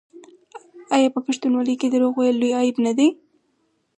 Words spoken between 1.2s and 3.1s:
پښتونولۍ کې دروغ ویل لوی عیب نه دی؟